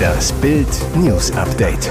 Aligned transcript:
Das 0.00 0.32
Bild 0.34 0.68
News 0.94 1.32
Update. 1.32 1.90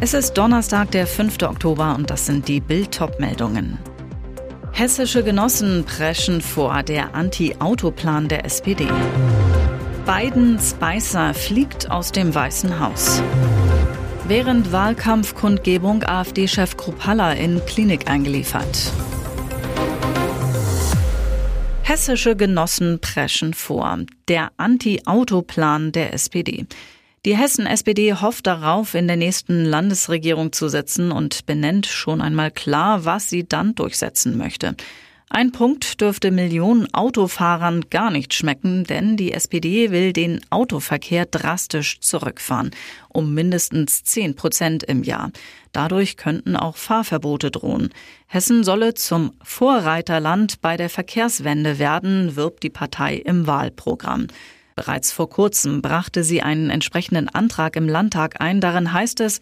Es 0.00 0.14
ist 0.14 0.34
Donnerstag, 0.34 0.90
der 0.90 1.06
5. 1.06 1.42
Oktober 1.42 1.94
und 1.96 2.10
das 2.10 2.26
sind 2.26 2.48
die 2.48 2.60
Bild-Top-Meldungen. 2.60 3.78
Hessische 4.72 5.22
Genossen 5.22 5.84
preschen 5.84 6.40
vor 6.40 6.82
der 6.82 7.14
Anti-Auto-Plan 7.14 8.26
der 8.26 8.44
SPD. 8.44 8.88
Biden 10.04 10.58
Spicer 10.58 11.34
fliegt 11.34 11.88
aus 11.90 12.10
dem 12.10 12.34
Weißen 12.34 12.80
Haus. 12.80 13.22
Während 14.26 14.72
Wahlkampfkundgebung 14.72 16.02
AfD-Chef 16.02 16.76
Kruppalla 16.76 17.32
in 17.32 17.64
Klinik 17.64 18.10
eingeliefert. 18.10 18.92
Hessische 21.96 22.36
Genossen 22.36 22.98
preschen 23.00 23.54
vor. 23.54 24.00
Der 24.28 24.50
Anti-Auto-Plan 24.58 25.92
der 25.92 26.12
SPD. 26.12 26.66
Die 27.24 27.34
Hessen-SPD 27.34 28.12
hofft 28.12 28.46
darauf, 28.46 28.94
in 28.94 29.06
der 29.06 29.16
nächsten 29.16 29.64
Landesregierung 29.64 30.52
zu 30.52 30.68
sitzen 30.68 31.10
und 31.10 31.46
benennt 31.46 31.86
schon 31.86 32.20
einmal 32.20 32.50
klar, 32.50 33.06
was 33.06 33.30
sie 33.30 33.48
dann 33.48 33.74
durchsetzen 33.74 34.36
möchte. 34.36 34.76
Ein 35.28 35.50
Punkt 35.50 36.00
dürfte 36.00 36.30
Millionen 36.30 36.92
Autofahrern 36.94 37.86
gar 37.90 38.12
nicht 38.12 38.32
schmecken, 38.32 38.84
denn 38.84 39.16
die 39.16 39.32
SPD 39.32 39.90
will 39.90 40.12
den 40.12 40.40
Autoverkehr 40.50 41.26
drastisch 41.26 41.98
zurückfahren, 42.00 42.70
um 43.08 43.34
mindestens 43.34 44.04
10 44.04 44.36
Prozent 44.36 44.84
im 44.84 45.02
Jahr. 45.02 45.32
Dadurch 45.72 46.16
könnten 46.16 46.54
auch 46.54 46.76
Fahrverbote 46.76 47.50
drohen. 47.50 47.90
Hessen 48.28 48.62
solle 48.62 48.94
zum 48.94 49.32
Vorreiterland 49.42 50.60
bei 50.62 50.76
der 50.76 50.88
Verkehrswende 50.88 51.80
werden, 51.80 52.36
wirbt 52.36 52.62
die 52.62 52.70
Partei 52.70 53.16
im 53.16 53.48
Wahlprogramm. 53.48 54.28
Bereits 54.76 55.10
vor 55.10 55.28
kurzem 55.28 55.82
brachte 55.82 56.22
sie 56.22 56.42
einen 56.42 56.70
entsprechenden 56.70 57.28
Antrag 57.28 57.76
im 57.76 57.88
Landtag 57.88 58.40
ein. 58.40 58.60
Darin 58.60 58.92
heißt 58.92 59.20
es, 59.20 59.40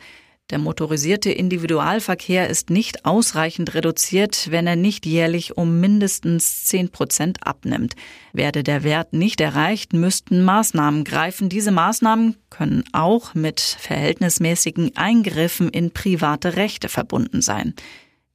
der 0.51 0.59
motorisierte 0.59 1.31
Individualverkehr 1.31 2.51
ist 2.51 2.69
nicht 2.69 3.07
ausreichend 3.07 3.73
reduziert, 3.73 4.51
wenn 4.51 4.67
er 4.67 4.77
nicht 4.77 5.07
jährlich 5.07 5.57
um 5.57 5.81
mindestens 5.81 6.67
10 6.67 6.91
Prozent 6.91 7.47
abnimmt. 7.47 7.95
Werde 8.35 8.63
der 8.63 8.85
Wert 8.85 9.15
nicht 9.15 9.41
erreicht, 9.41 9.95
müssten 9.95 10.45
Maßnahmen 10.45 11.05
greifen. 11.05 11.49
Diese 11.49 11.71
Maßnahmen 11.71 12.37
können 12.51 12.85
auch 12.93 13.35
mit 13.35 13.61
verhältnismäßigen 13.61 14.95
Eingriffen 14.97 15.71
in 15.71 15.93
private 15.93 16.57
Rechte 16.57 16.91
verbunden 16.91 17.41
sein. 17.41 17.75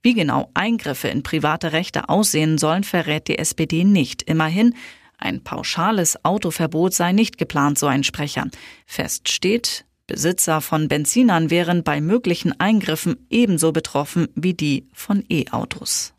Wie 0.01 0.15
genau 0.15 0.49
Eingriffe 0.55 1.09
in 1.09 1.21
private 1.21 1.73
Rechte 1.73 2.09
aussehen 2.09 2.57
sollen, 2.57 2.83
verrät 2.83 3.27
die 3.27 3.37
SPD 3.37 3.83
nicht. 3.83 4.23
Immerhin, 4.23 4.73
ein 5.19 5.43
pauschales 5.43 6.25
Autoverbot 6.25 6.93
sei 6.93 7.11
nicht 7.11 7.37
geplant, 7.37 7.77
so 7.77 7.85
ein 7.85 8.03
Sprecher. 8.03 8.47
Fest 8.85 9.29
steht, 9.29 9.85
Besitzer 10.09 10.59
von 10.59 10.87
Benzinern 10.87 11.51
wären 11.51 11.83
bei 11.83 12.01
möglichen 12.01 12.59
Eingriffen 12.59 13.27
ebenso 13.29 13.71
betroffen 13.71 14.27
wie 14.33 14.55
die 14.55 14.87
von 14.91 15.23
E-Autos. 15.29 16.13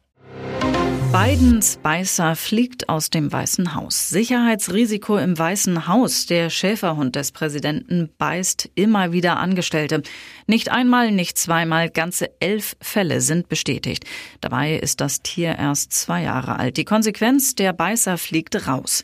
Biden 1.13 1.61
Spicer 1.61 2.37
fliegt 2.37 2.89
aus 2.89 3.11
dem 3.11 3.33
Weißen 3.33 3.75
Haus. 3.75 4.11
Sicherheitsrisiko 4.11 5.19
im 5.19 5.37
Weißen 5.37 5.89
Haus. 5.89 6.27
Der 6.27 6.51
Schäferhund 6.51 7.17
des 7.17 7.33
Präsidenten 7.33 8.11
beißt 8.17 8.71
immer 8.77 9.11
wieder 9.11 9.39
Angestellte. 9.39 10.05
Nicht 10.47 10.71
einmal, 10.71 11.11
nicht 11.11 11.37
zweimal, 11.37 11.91
ganze 11.91 12.31
elf 12.41 12.77
Fälle 12.81 13.21
sind 13.21 13.49
bestätigt. 13.49 14.05
Dabei 14.41 14.77
ist 14.77 15.01
das 15.01 15.21
Tier 15.23 15.57
erst 15.59 15.93
zwei 15.93 16.23
Jahre 16.23 16.61
alt. 16.61 16.77
Die 16.77 16.85
Konsequenz, 16.85 17.57
der 17.57 17.73
Beißer 17.73 18.17
fliegt 18.17 18.69
raus. 18.69 19.03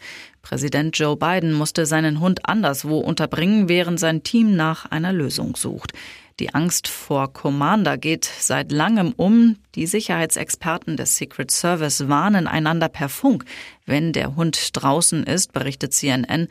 Präsident 0.48 0.96
Joe 0.96 1.16
Biden 1.16 1.52
musste 1.52 1.86
seinen 1.86 2.20
Hund 2.20 2.48
anderswo 2.48 3.00
unterbringen, 3.00 3.68
während 3.68 3.98
sein 3.98 4.22
Team 4.22 4.54
nach 4.54 4.88
einer 4.92 5.12
Lösung 5.12 5.56
sucht. 5.56 5.92
Die 6.38 6.54
Angst 6.54 6.86
vor 6.86 7.32
Commander 7.32 7.98
geht 7.98 8.30
seit 8.38 8.70
langem 8.70 9.12
um. 9.16 9.56
Die 9.74 9.88
Sicherheitsexperten 9.88 10.96
des 10.96 11.16
Secret 11.16 11.50
Service 11.50 12.08
warnen 12.08 12.46
einander 12.46 12.88
per 12.88 13.08
Funk, 13.08 13.44
wenn 13.86 14.12
der 14.12 14.36
Hund 14.36 14.70
draußen 14.74 15.24
ist, 15.24 15.52
berichtet 15.52 15.92
CNN. 15.92 16.46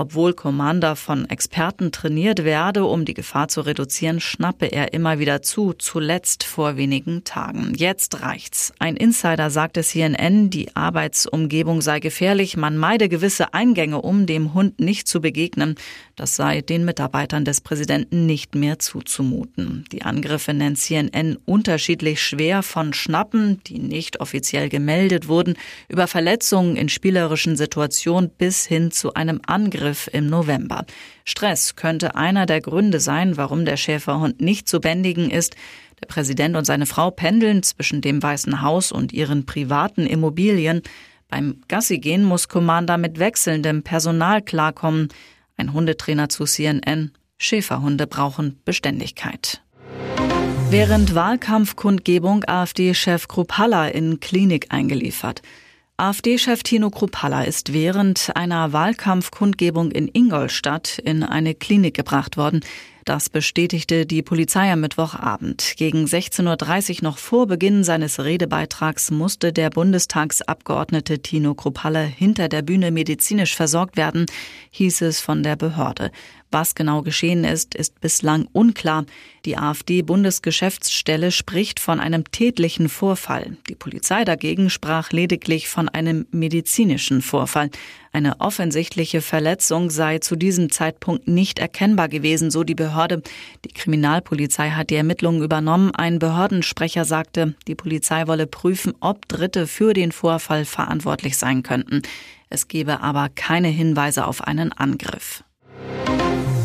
Obwohl 0.00 0.32
Commander 0.32 0.96
von 0.96 1.28
Experten 1.28 1.92
trainiert 1.92 2.42
werde, 2.42 2.86
um 2.86 3.04
die 3.04 3.12
Gefahr 3.12 3.48
zu 3.48 3.60
reduzieren, 3.60 4.18
schnappe 4.18 4.64
er 4.64 4.94
immer 4.94 5.18
wieder 5.18 5.42
zu, 5.42 5.74
zuletzt 5.74 6.42
vor 6.42 6.78
wenigen 6.78 7.22
Tagen. 7.24 7.74
Jetzt 7.76 8.22
reicht's. 8.22 8.72
Ein 8.78 8.96
Insider 8.96 9.50
sagte 9.50 9.82
CNN, 9.82 10.48
die 10.48 10.74
Arbeitsumgebung 10.74 11.82
sei 11.82 12.00
gefährlich, 12.00 12.56
man 12.56 12.78
meide 12.78 13.10
gewisse 13.10 13.52
Eingänge, 13.52 14.00
um 14.00 14.24
dem 14.24 14.54
Hund 14.54 14.80
nicht 14.80 15.06
zu 15.06 15.20
begegnen. 15.20 15.74
Das 16.16 16.34
sei 16.34 16.62
den 16.62 16.86
Mitarbeitern 16.86 17.44
des 17.44 17.60
Präsidenten 17.60 18.24
nicht 18.24 18.54
mehr 18.54 18.78
zuzumuten. 18.78 19.84
Die 19.92 20.00
Angriffe 20.00 20.54
nennt 20.54 20.78
CNN 20.78 21.36
unterschiedlich 21.44 22.22
schwer 22.22 22.62
von 22.62 22.94
Schnappen, 22.94 23.62
die 23.64 23.78
nicht 23.78 24.20
offiziell 24.20 24.70
gemeldet 24.70 25.28
wurden, 25.28 25.56
über 25.90 26.06
Verletzungen 26.06 26.76
in 26.76 26.88
spielerischen 26.88 27.54
Situationen 27.54 28.30
bis 28.30 28.64
hin 28.64 28.90
zu 28.90 29.12
einem 29.12 29.42
Angriff 29.46 29.89
Angriff 29.90 30.08
im 30.12 30.28
November. 30.28 30.84
Stress 31.24 31.74
könnte 31.74 32.14
einer 32.14 32.46
der 32.46 32.60
Gründe 32.60 33.00
sein, 33.00 33.36
warum 33.36 33.64
der 33.64 33.76
Schäferhund 33.76 34.40
nicht 34.40 34.68
zu 34.68 34.78
bändigen 34.78 35.30
ist. 35.30 35.56
Der 36.00 36.06
Präsident 36.06 36.56
und 36.56 36.64
seine 36.64 36.86
Frau 36.86 37.10
pendeln 37.10 37.64
zwischen 37.64 38.00
dem 38.00 38.22
Weißen 38.22 38.62
Haus 38.62 38.92
und 38.92 39.12
ihren 39.12 39.46
privaten 39.46 40.06
Immobilien. 40.06 40.82
Beim 41.28 41.56
Gassigehen 41.66 42.22
muss 42.22 42.48
Commander 42.48 42.98
mit 42.98 43.18
wechselndem 43.18 43.82
Personal 43.82 44.42
klarkommen. 44.42 45.08
Ein 45.56 45.72
Hundetrainer 45.72 46.28
zu 46.28 46.44
CNN. 46.44 47.10
Schäferhunde 47.36 48.06
brauchen 48.06 48.60
Beständigkeit. 48.64 49.60
Während 50.70 51.16
Wahlkampfkundgebung 51.16 52.44
AfD-Chef 52.46 53.26
Kruppalla 53.26 53.88
in 53.88 54.20
Klinik 54.20 54.66
eingeliefert. 54.68 55.42
AfD-Chef 56.00 56.62
Tino 56.62 56.88
Kruppalla 56.88 57.42
ist 57.42 57.74
während 57.74 58.34
einer 58.34 58.72
Wahlkampfkundgebung 58.72 59.90
in 59.90 60.08
Ingolstadt 60.10 60.98
in 60.98 61.22
eine 61.22 61.54
Klinik 61.54 61.92
gebracht 61.92 62.38
worden. 62.38 62.60
Das 63.04 63.28
bestätigte 63.28 64.06
die 64.06 64.22
Polizei 64.22 64.72
am 64.72 64.80
Mittwochabend. 64.80 65.74
Gegen 65.76 66.06
16.30 66.06 66.90
Uhr 66.90 66.96
noch 67.02 67.18
vor 67.18 67.46
Beginn 67.46 67.84
seines 67.84 68.18
Redebeitrags 68.24 69.10
musste 69.10 69.52
der 69.52 69.68
Bundestagsabgeordnete 69.68 71.20
Tino 71.20 71.54
Kruppalla 71.54 72.00
hinter 72.00 72.48
der 72.48 72.62
Bühne 72.62 72.92
medizinisch 72.92 73.54
versorgt 73.54 73.98
werden, 73.98 74.24
hieß 74.70 75.02
es 75.02 75.20
von 75.20 75.42
der 75.42 75.56
Behörde. 75.56 76.12
Was 76.52 76.74
genau 76.74 77.02
geschehen 77.02 77.44
ist, 77.44 77.76
ist 77.76 78.00
bislang 78.00 78.48
unklar. 78.52 79.04
Die 79.44 79.56
AfD-Bundesgeschäftsstelle 79.56 81.30
spricht 81.30 81.78
von 81.78 82.00
einem 82.00 82.24
tätlichen 82.32 82.88
Vorfall. 82.88 83.56
Die 83.68 83.76
Polizei 83.76 84.24
dagegen 84.24 84.68
sprach 84.68 85.12
lediglich 85.12 85.68
von 85.68 85.88
einem 85.88 86.26
medizinischen 86.32 87.22
Vorfall. 87.22 87.70
Eine 88.12 88.40
offensichtliche 88.40 89.22
Verletzung 89.22 89.90
sei 89.90 90.18
zu 90.18 90.34
diesem 90.34 90.72
Zeitpunkt 90.72 91.28
nicht 91.28 91.60
erkennbar 91.60 92.08
gewesen, 92.08 92.50
so 92.50 92.64
die 92.64 92.74
Behörde. 92.74 93.22
Die 93.64 93.72
Kriminalpolizei 93.72 94.70
hat 94.70 94.90
die 94.90 94.96
Ermittlungen 94.96 95.44
übernommen. 95.44 95.94
Ein 95.94 96.18
Behördensprecher 96.18 97.04
sagte, 97.04 97.54
die 97.68 97.76
Polizei 97.76 98.26
wolle 98.26 98.48
prüfen, 98.48 98.94
ob 98.98 99.28
Dritte 99.28 99.68
für 99.68 99.94
den 99.94 100.10
Vorfall 100.10 100.64
verantwortlich 100.64 101.36
sein 101.36 101.62
könnten. 101.62 102.02
Es 102.48 102.66
gebe 102.66 103.00
aber 103.02 103.28
keine 103.28 103.68
Hinweise 103.68 104.26
auf 104.26 104.42
einen 104.42 104.72
Angriff. 104.72 105.44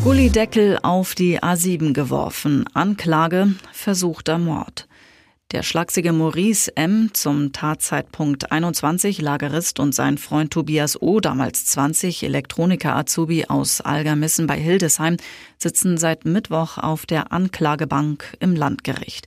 Gullideckel 0.06 0.78
auf 0.84 1.16
die 1.16 1.40
A7 1.40 1.92
geworfen. 1.92 2.64
Anklage 2.74 3.56
versuchter 3.72 4.38
Mord. 4.38 4.86
Der 5.50 5.64
schlachsige 5.64 6.12
Maurice 6.12 6.76
M., 6.76 7.10
zum 7.12 7.52
Tatzeitpunkt 7.52 8.52
21, 8.52 9.20
Lagerist 9.20 9.80
und 9.80 9.96
sein 9.96 10.16
Freund 10.16 10.52
Tobias 10.52 11.02
O., 11.02 11.18
damals 11.18 11.66
20, 11.66 12.22
Elektroniker-Azubi 12.22 13.46
aus 13.46 13.80
Algermissen 13.80 14.46
bei 14.46 14.56
Hildesheim, 14.56 15.16
sitzen 15.58 15.98
seit 15.98 16.24
Mittwoch 16.24 16.78
auf 16.78 17.04
der 17.04 17.32
Anklagebank 17.32 18.36
im 18.38 18.54
Landgericht. 18.54 19.26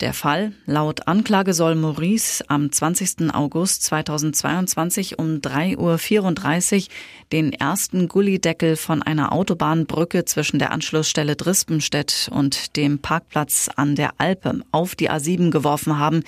Der 0.00 0.14
Fall, 0.14 0.52
laut 0.64 1.06
Anklage 1.08 1.52
soll 1.52 1.74
Maurice 1.74 2.42
am 2.48 2.72
20. 2.72 3.34
August 3.34 3.82
2022 3.82 5.18
um 5.18 5.40
3.34 5.40 6.76
Uhr 6.76 6.88
den 7.32 7.52
ersten 7.52 8.08
Gullideckel 8.08 8.76
von 8.76 9.02
einer 9.02 9.30
Autobahnbrücke 9.32 10.24
zwischen 10.24 10.58
der 10.58 10.72
Anschlussstelle 10.72 11.36
Drispenstedt 11.36 12.30
und 12.32 12.76
dem 12.76 13.00
Parkplatz 13.00 13.68
an 13.76 13.94
der 13.94 14.12
Alpe 14.16 14.62
auf 14.72 14.94
die 14.94 15.10
A7 15.10 15.50
geworfen 15.50 15.98
haben, 15.98 16.22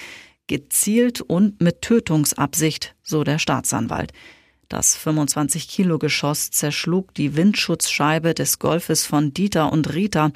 gezielt 0.49 1.23
und 1.23 1.63
mit 1.63 1.81
Tötungsabsicht, 1.81 2.95
so 3.03 3.25
der 3.25 3.39
Staatsanwalt. 3.39 4.13
Das 4.73 4.97
25 4.97 5.69
Kilo 5.69 5.99
Geschoss 5.99 6.51
zerschlug 6.51 7.13
die 7.13 7.37
Windschutzscheibe 7.37 8.33
des 8.33 8.59
Golfes 8.59 9.05
von 9.05 9.35
Dieter 9.35 9.71
und 9.71 9.93
Rita. 9.93 10.31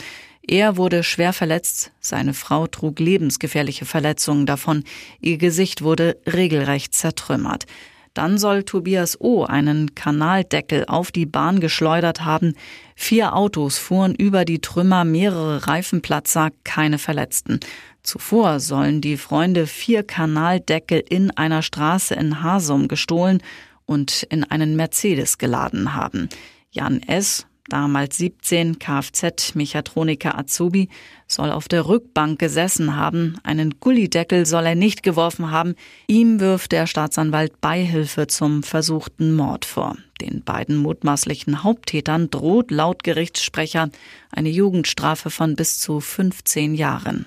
Er 0.46 0.76
wurde 0.76 1.04
schwer 1.04 1.32
verletzt, 1.32 1.90
seine 2.00 2.34
Frau 2.34 2.66
trug 2.66 3.00
lebensgefährliche 3.00 3.86
Verletzungen 3.86 4.44
davon, 4.44 4.84
ihr 5.22 5.38
Gesicht 5.38 5.80
wurde 5.80 6.18
regelrecht 6.26 6.92
zertrümmert. 6.92 7.64
Dann 8.12 8.36
soll 8.36 8.64
Tobias 8.64 9.18
O. 9.22 9.44
einen 9.44 9.94
Kanaldeckel 9.94 10.84
auf 10.86 11.10
die 11.12 11.24
Bahn 11.24 11.58
geschleudert 11.58 12.26
haben. 12.26 12.56
Vier 12.94 13.34
Autos 13.34 13.78
fuhren 13.78 14.14
über 14.14 14.44
die 14.44 14.60
Trümmer, 14.60 15.06
mehrere 15.06 15.66
Reifenplatzer, 15.66 16.50
keine 16.62 16.98
Verletzten. 16.98 17.58
Zuvor 18.02 18.60
sollen 18.60 19.00
die 19.00 19.16
Freunde 19.16 19.66
vier 19.66 20.02
Kanaldeckel 20.02 21.02
in 21.08 21.30
einer 21.30 21.62
Straße 21.62 22.14
in 22.14 22.42
Hasum 22.42 22.86
gestohlen 22.86 23.42
und 23.86 24.24
in 24.24 24.44
einen 24.44 24.76
Mercedes 24.76 25.38
geladen 25.38 25.94
haben. 25.94 26.28
Jan 26.70 27.02
S., 27.02 27.46
damals 27.68 28.16
17, 28.18 28.78
Kfz-Mechatroniker 28.78 30.38
Azubi, 30.38 30.88
soll 31.26 31.50
auf 31.50 31.68
der 31.68 31.86
Rückbank 31.86 32.38
gesessen 32.38 32.96
haben. 32.96 33.38
Einen 33.42 33.80
Gullideckel 33.80 34.46
soll 34.46 34.66
er 34.66 34.74
nicht 34.74 35.02
geworfen 35.02 35.50
haben. 35.50 35.74
Ihm 36.06 36.40
wirft 36.40 36.72
der 36.72 36.86
Staatsanwalt 36.86 37.60
Beihilfe 37.60 38.26
zum 38.26 38.62
versuchten 38.62 39.34
Mord 39.34 39.64
vor. 39.64 39.96
Den 40.20 40.42
beiden 40.44 40.76
mutmaßlichen 40.76 41.62
Haupttätern 41.62 42.30
droht 42.30 42.70
laut 42.70 43.02
Gerichtssprecher 43.02 43.90
eine 44.30 44.48
Jugendstrafe 44.48 45.30
von 45.30 45.56
bis 45.56 45.78
zu 45.78 46.00
15 46.00 46.74
Jahren. 46.74 47.26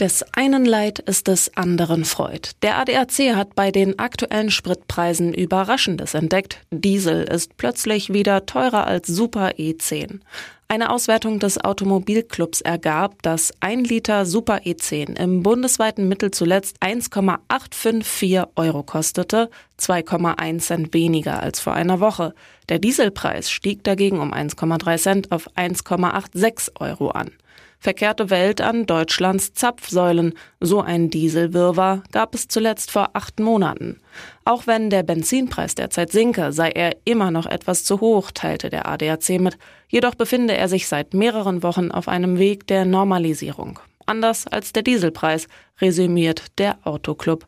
Des 0.00 0.24
einen 0.32 0.64
Leid 0.64 0.98
ist 0.98 1.28
des 1.28 1.54
anderen 1.58 2.06
Freud. 2.06 2.52
Der 2.62 2.78
ADAC 2.78 3.36
hat 3.36 3.54
bei 3.54 3.70
den 3.70 3.98
aktuellen 3.98 4.50
Spritpreisen 4.50 5.34
Überraschendes 5.34 6.14
entdeckt. 6.14 6.62
Diesel 6.70 7.24
ist 7.24 7.58
plötzlich 7.58 8.10
wieder 8.10 8.46
teurer 8.46 8.86
als 8.86 9.08
Super 9.08 9.50
E10. 9.58 10.20
Eine 10.68 10.88
Auswertung 10.88 11.38
des 11.38 11.62
Automobilclubs 11.62 12.62
ergab, 12.62 13.22
dass 13.22 13.52
ein 13.60 13.84
Liter 13.84 14.24
Super 14.24 14.60
E10 14.64 15.20
im 15.20 15.42
bundesweiten 15.42 16.08
Mittel 16.08 16.30
zuletzt 16.30 16.76
1,854 16.80 18.44
Euro 18.56 18.82
kostete, 18.82 19.50
2,1 19.78 20.60
Cent 20.60 20.94
weniger 20.94 21.42
als 21.42 21.60
vor 21.60 21.74
einer 21.74 22.00
Woche. 22.00 22.34
Der 22.70 22.78
Dieselpreis 22.78 23.50
stieg 23.50 23.84
dagegen 23.84 24.20
um 24.20 24.32
1,3 24.32 24.96
Cent 24.96 25.30
auf 25.30 25.50
1,86 25.56 26.80
Euro 26.80 27.10
an. 27.10 27.32
Verkehrte 27.82 28.28
Welt 28.28 28.60
an 28.60 28.84
Deutschlands 28.84 29.54
Zapfsäulen. 29.54 30.34
So 30.60 30.82
ein 30.82 31.08
Dieselwirrwarr 31.08 32.02
gab 32.12 32.34
es 32.34 32.46
zuletzt 32.46 32.90
vor 32.90 33.10
acht 33.14 33.40
Monaten. 33.40 33.98
Auch 34.44 34.66
wenn 34.66 34.90
der 34.90 35.02
Benzinpreis 35.02 35.76
derzeit 35.76 36.12
sinke, 36.12 36.52
sei 36.52 36.68
er 36.68 36.94
immer 37.06 37.30
noch 37.30 37.46
etwas 37.46 37.84
zu 37.84 38.00
hoch, 38.02 38.32
teilte 38.32 38.68
der 38.68 38.86
ADAC 38.86 39.40
mit. 39.40 39.56
Jedoch 39.88 40.14
befinde 40.14 40.54
er 40.54 40.68
sich 40.68 40.88
seit 40.88 41.14
mehreren 41.14 41.62
Wochen 41.62 41.90
auf 41.90 42.06
einem 42.06 42.38
Weg 42.38 42.66
der 42.66 42.84
Normalisierung. 42.84 43.80
Anders 44.04 44.46
als 44.46 44.74
der 44.74 44.82
Dieselpreis, 44.82 45.46
resümiert 45.80 46.58
der 46.58 46.78
Autoclub. 46.84 47.46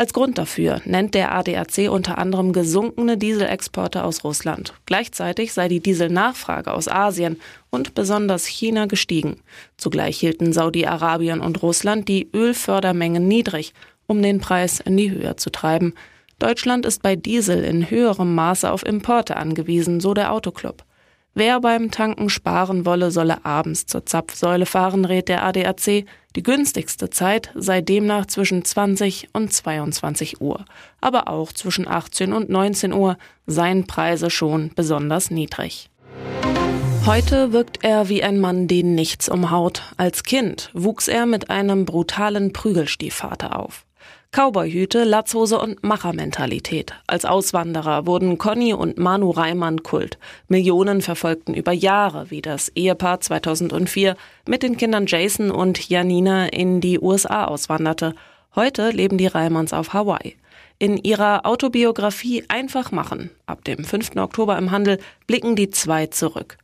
Als 0.00 0.12
Grund 0.12 0.38
dafür 0.38 0.80
nennt 0.84 1.14
der 1.14 1.34
ADAC 1.34 1.90
unter 1.90 2.18
anderem 2.18 2.52
gesunkene 2.52 3.18
Dieselexporte 3.18 4.04
aus 4.04 4.22
Russland. 4.22 4.72
Gleichzeitig 4.86 5.52
sei 5.52 5.66
die 5.66 5.80
Dieselnachfrage 5.80 6.72
aus 6.72 6.86
Asien 6.86 7.40
und 7.70 7.96
besonders 7.96 8.46
China 8.46 8.86
gestiegen. 8.86 9.40
Zugleich 9.76 10.20
hielten 10.20 10.52
Saudi-Arabien 10.52 11.40
und 11.40 11.64
Russland 11.64 12.06
die 12.06 12.28
Ölfördermengen 12.32 13.26
niedrig, 13.26 13.74
um 14.06 14.22
den 14.22 14.40
Preis 14.40 14.78
in 14.78 14.96
die 14.96 15.10
Höhe 15.10 15.34
zu 15.34 15.50
treiben. 15.50 15.94
Deutschland 16.38 16.86
ist 16.86 17.02
bei 17.02 17.16
Diesel 17.16 17.64
in 17.64 17.90
höherem 17.90 18.36
Maße 18.36 18.70
auf 18.70 18.86
Importe 18.86 19.36
angewiesen, 19.36 19.98
so 19.98 20.14
der 20.14 20.32
Autoclub. 20.32 20.84
Wer 21.40 21.60
beim 21.60 21.92
Tanken 21.92 22.30
sparen 22.30 22.84
wolle, 22.84 23.12
solle 23.12 23.44
abends 23.44 23.86
zur 23.86 24.04
Zapfsäule 24.04 24.66
fahren, 24.66 25.04
rät 25.04 25.28
der 25.28 25.44
ADAC. 25.44 26.04
Die 26.34 26.42
günstigste 26.42 27.10
Zeit 27.10 27.52
sei 27.54 27.80
demnach 27.80 28.26
zwischen 28.26 28.64
20 28.64 29.28
und 29.34 29.52
22 29.52 30.40
Uhr. 30.40 30.64
Aber 31.00 31.28
auch 31.28 31.52
zwischen 31.52 31.86
18 31.86 32.32
und 32.32 32.48
19 32.48 32.92
Uhr 32.92 33.18
seien 33.46 33.86
Preise 33.86 34.30
schon 34.30 34.72
besonders 34.74 35.30
niedrig. 35.30 35.90
Heute 37.06 37.52
wirkt 37.52 37.84
er 37.84 38.08
wie 38.08 38.24
ein 38.24 38.40
Mann, 38.40 38.66
den 38.66 38.96
nichts 38.96 39.28
umhaut. 39.28 39.94
Als 39.96 40.24
Kind 40.24 40.70
wuchs 40.74 41.06
er 41.06 41.24
mit 41.26 41.50
einem 41.50 41.84
brutalen 41.84 42.52
Prügelstiefvater 42.52 43.56
auf. 43.60 43.86
Cowboyhüte, 44.30 45.04
Latzhose 45.04 45.58
und 45.58 45.82
Machermentalität. 45.82 46.92
Als 47.06 47.24
Auswanderer 47.24 48.06
wurden 48.06 48.36
Conny 48.36 48.74
und 48.74 48.98
Manu 48.98 49.30
Reimann 49.30 49.82
Kult. 49.82 50.18
Millionen 50.48 51.00
verfolgten 51.00 51.54
über 51.54 51.72
Jahre, 51.72 52.30
wie 52.30 52.42
das 52.42 52.68
Ehepaar 52.74 53.20
2004 53.20 54.16
mit 54.46 54.62
den 54.62 54.76
Kindern 54.76 55.06
Jason 55.06 55.50
und 55.50 55.88
Janina 55.88 56.46
in 56.46 56.82
die 56.82 57.00
USA 57.00 57.46
auswanderte. 57.46 58.14
Heute 58.54 58.90
leben 58.90 59.16
die 59.16 59.26
Reimanns 59.26 59.72
auf 59.72 59.94
Hawaii. 59.94 60.36
In 60.78 60.98
ihrer 60.98 61.46
Autobiografie 61.46 62.44
Einfach 62.48 62.92
machen, 62.92 63.30
ab 63.46 63.64
dem 63.64 63.82
5. 63.82 64.14
Oktober 64.16 64.58
im 64.58 64.70
Handel, 64.70 64.98
blicken 65.26 65.56
die 65.56 65.70
zwei 65.70 66.06
zurück. 66.06 66.58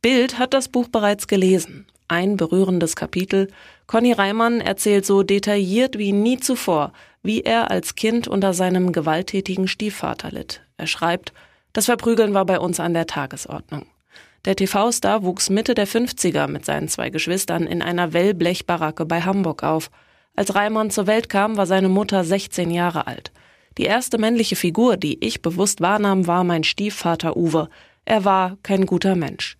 Bild 0.00 0.38
hat 0.38 0.54
das 0.54 0.68
Buch 0.68 0.88
bereits 0.88 1.28
gelesen. 1.28 1.86
Ein 2.08 2.36
berührendes 2.36 2.96
Kapitel. 2.96 3.48
Conny 3.86 4.12
Reimann 4.12 4.60
erzählt 4.60 5.06
so 5.06 5.22
detailliert 5.22 5.98
wie 5.98 6.12
nie 6.12 6.40
zuvor, 6.40 6.92
wie 7.22 7.42
er 7.42 7.70
als 7.70 7.94
Kind 7.94 8.28
unter 8.28 8.54
seinem 8.54 8.92
gewalttätigen 8.92 9.68
Stiefvater 9.68 10.30
litt. 10.30 10.62
Er 10.76 10.86
schreibt, 10.86 11.32
das 11.72 11.86
Verprügeln 11.86 12.34
war 12.34 12.44
bei 12.46 12.58
uns 12.58 12.80
an 12.80 12.94
der 12.94 13.06
Tagesordnung. 13.06 13.86
Der 14.46 14.56
TV-Star 14.56 15.22
wuchs 15.22 15.50
Mitte 15.50 15.74
der 15.74 15.86
50er 15.86 16.48
mit 16.48 16.64
seinen 16.64 16.88
zwei 16.88 17.10
Geschwistern 17.10 17.66
in 17.66 17.82
einer 17.82 18.12
Wellblechbaracke 18.14 19.04
bei 19.04 19.20
Hamburg 19.20 19.62
auf. 19.62 19.90
Als 20.34 20.54
Reimann 20.54 20.90
zur 20.90 21.06
Welt 21.06 21.28
kam, 21.28 21.58
war 21.58 21.66
seine 21.66 21.90
Mutter 21.90 22.24
16 22.24 22.70
Jahre 22.70 23.06
alt. 23.06 23.32
Die 23.76 23.84
erste 23.84 24.18
männliche 24.18 24.56
Figur, 24.56 24.96
die 24.96 25.22
ich 25.24 25.42
bewusst 25.42 25.80
wahrnahm, 25.80 26.26
war 26.26 26.42
mein 26.44 26.64
Stiefvater 26.64 27.36
Uwe. 27.36 27.68
Er 28.06 28.24
war 28.24 28.56
kein 28.62 28.86
guter 28.86 29.14
Mensch. 29.14 29.58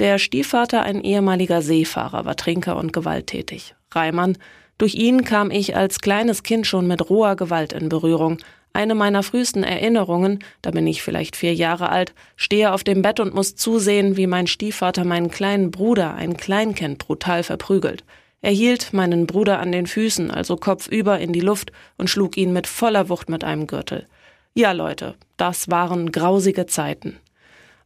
Der 0.00 0.18
Stiefvater, 0.18 0.82
ein 0.82 1.02
ehemaliger 1.02 1.62
Seefahrer, 1.62 2.24
war 2.24 2.34
Trinker 2.34 2.76
und 2.76 2.92
gewalttätig. 2.92 3.74
Reimann 3.92 4.36
durch 4.78 4.94
ihn 4.94 5.24
kam 5.24 5.50
ich 5.50 5.76
als 5.76 6.00
kleines 6.00 6.42
Kind 6.42 6.66
schon 6.66 6.86
mit 6.86 7.10
roher 7.10 7.36
Gewalt 7.36 7.74
in 7.74 7.90
Berührung. 7.90 8.38
Eine 8.72 8.94
meiner 8.94 9.22
frühesten 9.22 9.62
Erinnerungen, 9.62 10.38
da 10.62 10.70
bin 10.70 10.86
ich 10.86 11.02
vielleicht 11.02 11.36
vier 11.36 11.52
Jahre 11.52 11.90
alt, 11.90 12.14
stehe 12.34 12.72
auf 12.72 12.82
dem 12.82 13.02
Bett 13.02 13.20
und 13.20 13.34
muss 13.34 13.56
zusehen, 13.56 14.16
wie 14.16 14.26
mein 14.26 14.46
Stiefvater 14.46 15.04
meinen 15.04 15.30
kleinen 15.30 15.70
Bruder, 15.70 16.14
ein 16.14 16.38
Kleinkind, 16.38 16.96
brutal 16.96 17.42
verprügelt. 17.42 18.02
Er 18.40 18.52
hielt 18.52 18.94
meinen 18.94 19.26
Bruder 19.26 19.58
an 19.58 19.70
den 19.70 19.86
Füßen, 19.86 20.30
also 20.30 20.56
kopfüber 20.56 21.18
in 21.18 21.34
die 21.34 21.40
Luft 21.40 21.72
und 21.98 22.08
schlug 22.08 22.38
ihn 22.38 22.54
mit 22.54 22.66
voller 22.66 23.10
Wucht 23.10 23.28
mit 23.28 23.44
einem 23.44 23.66
Gürtel. 23.66 24.06
Ja, 24.54 24.72
Leute, 24.72 25.16
das 25.36 25.68
waren 25.70 26.10
grausige 26.10 26.64
Zeiten. 26.64 27.18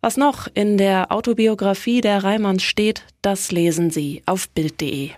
Was 0.04 0.18
noch 0.18 0.48
in 0.52 0.76
der 0.76 1.10
Autobiografie 1.10 2.02
der 2.02 2.22
Reimanns 2.22 2.62
steht, 2.62 3.04
das 3.22 3.50
lesen 3.52 3.88
Sie 3.88 4.22
auf 4.26 4.50
Bild.de. 4.50 5.12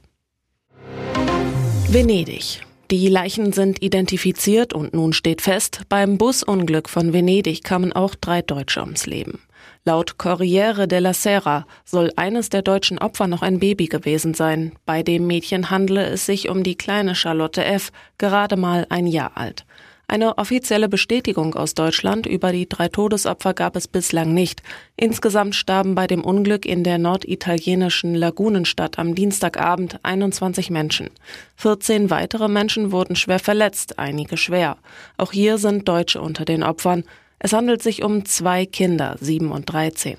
Venedig. 1.89 2.63
Die 2.93 3.09
Leichen 3.09 3.53
sind 3.53 3.83
identifiziert 3.83 4.73
und 4.73 4.95
nun 4.95 5.13
steht 5.13 5.43
fest, 5.43 5.81
beim 5.89 6.19
Busunglück 6.19 6.89
von 6.89 7.13
Venedig 7.13 7.65
kamen 7.65 7.93
auch 7.95 8.15
drei 8.15 8.43
Deutsche 8.43 8.81
ums 8.81 9.07
Leben. 9.07 9.41
Laut 9.85 10.19
Corriere 10.19 10.87
della 10.87 11.15
Sera 11.15 11.67
soll 11.85 12.13
eines 12.15 12.49
der 12.51 12.63
deutschen 12.63 12.99
Opfer 13.01 13.27
noch 13.27 13.43
ein 13.43 13.59
Baby 13.59 13.87
gewesen 13.87 14.35
sein. 14.35 14.71
Bei 14.85 15.03
dem 15.03 15.27
Mädchen 15.27 15.69
handle 15.69 16.07
es 16.07 16.27
sich 16.27 16.49
um 16.49 16.63
die 16.63 16.77
kleine 16.77 17.17
Charlotte 17.17 17.65
F., 17.65 17.91
gerade 18.19 18.57
mal 18.57 18.87
ein 18.89 19.09
Jahr 19.09 19.33
alt. 19.37 19.67
Eine 20.09 20.39
offizielle 20.39 20.89
Bestätigung 20.89 21.57
aus 21.57 21.75
Deutschland 21.75 22.27
über 22.27 22.53
die 22.53 22.69
drei 22.69 22.87
Todesopfer 22.87 23.55
gab 23.55 23.75
es 23.75 23.89
bislang 23.89 24.33
nicht. 24.35 24.63
Insgesamt 24.97 25.57
starben 25.57 25.97
bei 25.97 26.07
dem 26.07 26.23
Unglück 26.23 26.65
in 26.65 26.85
der 26.85 26.99
norditalienischen 26.99 28.15
Lagunenstadt 28.15 29.01
am 29.01 29.17
Dienstagabend 29.17 29.99
21 30.05 30.71
Menschen. 30.71 31.11
14 31.57 32.09
weitere 32.09 32.47
Menschen 32.47 32.93
wurden 32.93 33.17
schwer 33.17 33.41
verletzt, 33.41 33.99
einige 33.99 34.37
schwer. 34.37 34.77
Auch 35.17 35.33
hier 35.33 35.59
sind 35.59 35.89
Deutsche 35.89 36.21
unter 36.21 36.45
den 36.45 36.63
Opfern. 36.63 37.03
Es 37.39 37.53
handelt 37.53 37.83
sich 37.83 38.03
um 38.03 38.25
zwei 38.25 38.67
Kinder, 38.67 39.17
sieben 39.21 39.53
und 39.53 39.71
dreizehn. 39.71 40.17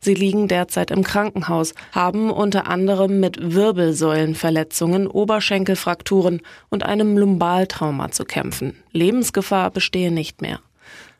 Sie 0.00 0.14
liegen 0.14 0.48
derzeit 0.48 0.90
im 0.90 1.02
Krankenhaus, 1.02 1.74
haben 1.92 2.30
unter 2.30 2.68
anderem 2.68 3.20
mit 3.20 3.54
Wirbelsäulenverletzungen, 3.54 5.06
Oberschenkelfrakturen 5.06 6.40
und 6.70 6.84
einem 6.84 7.18
Lumbaltrauma 7.18 8.10
zu 8.10 8.24
kämpfen. 8.24 8.76
Lebensgefahr 8.92 9.70
bestehe 9.70 10.10
nicht 10.10 10.42
mehr. 10.42 10.60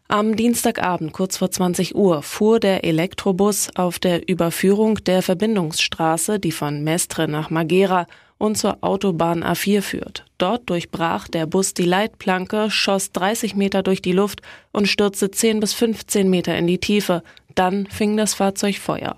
Am 0.09 0.35
Dienstagabend 0.35 1.13
kurz 1.13 1.37
vor 1.37 1.51
20 1.51 1.95
Uhr 1.95 2.23
fuhr 2.23 2.59
der 2.59 2.83
Elektrobus 2.83 3.69
auf 3.77 3.99
der 4.01 4.29
Überführung 4.29 4.97
der 5.05 5.23
Verbindungsstraße, 5.23 6.41
die 6.41 6.51
von 6.51 6.83
Mestre 6.83 7.29
nach 7.29 7.51
Magera 7.51 8.07
und 8.41 8.57
zur 8.57 8.79
Autobahn 8.81 9.45
A4 9.45 9.83
führt. 9.83 10.25
Dort 10.39 10.71
durchbrach 10.71 11.29
der 11.29 11.45
Bus 11.47 11.75
die 11.75 11.85
Leitplanke, 11.85 12.71
schoss 12.71 13.13
30 13.13 13.55
Meter 13.55 13.83
durch 13.83 14.01
die 14.01 14.13
Luft 14.13 14.41
und 14.73 14.89
stürzte 14.89 15.31
10 15.31 15.61
bis 15.61 15.75
15 15.75 16.29
Meter 16.29 16.57
in 16.57 16.67
die 16.67 16.79
Tiefe. 16.79 17.23
Dann 17.55 17.87
fing 17.87 18.17
das 18.17 18.33
Fahrzeug 18.33 18.79
Feuer. 18.79 19.17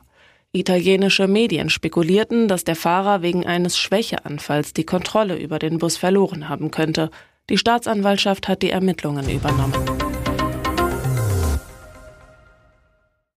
Italienische 0.50 1.28
Medien 1.28 1.70
spekulierten, 1.70 2.48
dass 2.48 2.64
der 2.64 2.76
Fahrer 2.76 3.22
wegen 3.22 3.46
eines 3.46 3.78
Schwächeanfalls 3.78 4.74
die 4.74 4.84
Kontrolle 4.84 5.36
über 5.38 5.60
den 5.60 5.78
Bus 5.78 5.96
verloren 5.96 6.48
haben 6.48 6.72
könnte. 6.72 7.10
Die 7.48 7.58
Staatsanwaltschaft 7.58 8.48
hat 8.48 8.62
die 8.62 8.70
Ermittlungen 8.70 9.30
übernommen. 9.30 10.11